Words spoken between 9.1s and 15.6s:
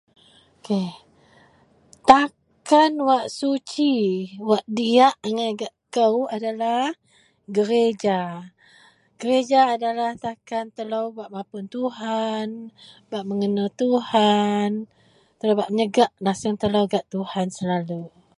gereja adalah takan telou bak mapun Tuhan, bak mengenal Tuhan, telo